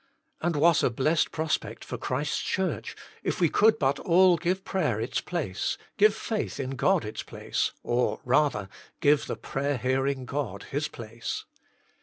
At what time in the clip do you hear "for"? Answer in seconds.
1.85-1.95